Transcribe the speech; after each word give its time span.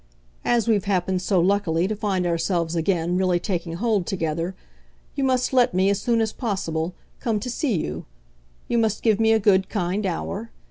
As 0.43 0.67
we've 0.67 0.85
happened, 0.85 1.21
so 1.21 1.39
luckily, 1.39 1.87
to 1.87 1.95
find 1.95 2.25
ourselves 2.25 2.75
again 2.75 3.17
really 3.17 3.39
taking 3.39 3.73
hold 3.73 4.07
together, 4.07 4.55
you 5.13 5.23
must 5.23 5.53
let 5.53 5.75
me, 5.75 5.91
as 5.91 6.01
soon 6.01 6.21
as 6.21 6.33
possible, 6.33 6.95
come 7.19 7.39
to 7.39 7.51
see 7.51 7.75
you; 7.79 8.05
you 8.67 8.79
must 8.79 9.03
give 9.03 9.19
me 9.19 9.31
a 9.31 9.37
good, 9.39 9.69
kind 9.69 10.07
hour. 10.07 10.49